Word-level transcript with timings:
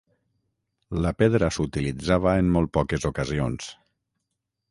La 1.05 1.11
pedra 1.19 1.49
s'utilitzava 1.57 2.35
en 2.45 2.49
molt 2.57 2.73
poques 2.79 3.07
ocasions. 3.13 3.71